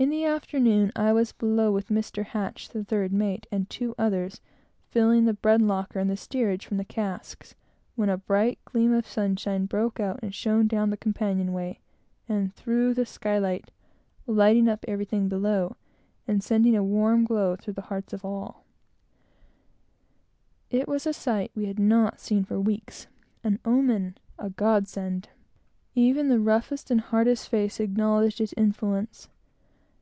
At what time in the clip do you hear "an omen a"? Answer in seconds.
23.42-24.48